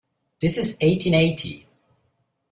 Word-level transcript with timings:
This 0.39 0.57
is 0.57 0.77
eighteen 0.81 1.13
eighty. 1.13 1.67